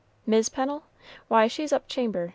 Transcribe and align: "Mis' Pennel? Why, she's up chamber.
"Mis' 0.25 0.49
Pennel? 0.49 0.85
Why, 1.27 1.47
she's 1.47 1.71
up 1.71 1.87
chamber. 1.87 2.29